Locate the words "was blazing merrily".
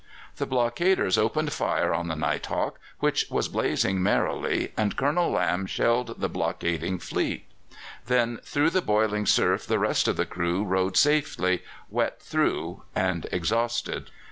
3.29-4.73